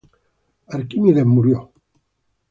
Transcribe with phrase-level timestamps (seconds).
[0.67, 1.81] Arquímedes murió "c".